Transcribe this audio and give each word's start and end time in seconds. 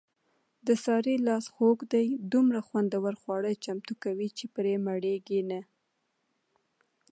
د 0.67 0.69
سارې 0.85 1.15
لاس 1.27 1.45
خوږ 1.55 1.77
دی 1.93 2.07
دومره 2.33 2.59
خوندور 2.67 3.13
خواړه 3.21 3.51
چمتو 3.63 3.93
کوي، 4.03 4.27
چې 4.37 4.45
پرې 4.55 4.73
مړېږي 4.87 5.41
نه. 5.51 5.59